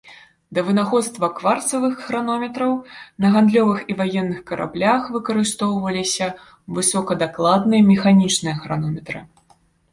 Да 0.57 0.61
вынаходства 0.67 1.27
кварцавых 1.39 1.99
хранометраў, 2.05 2.71
на 3.25 3.31
гандлёвых 3.37 3.79
і 3.93 3.97
ваенных 4.01 4.39
караблях 4.49 5.01
выкарыстоўваліся 5.19 6.27
высокадакладныя 6.79 7.81
механічныя 7.95 8.55
хранометры. 8.67 9.19